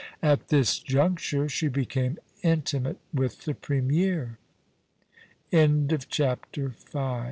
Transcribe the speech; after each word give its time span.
At 0.23 0.47
this 0.47 0.79
juncture 0.79 1.47
she 1.47 1.67
became 1.67 2.17
intimate 2.41 2.97
with 3.13 3.41
the 3.45 3.53
Premier. 3.53 4.39
CHAPTER 6.09 6.69
VI. 6.91 7.19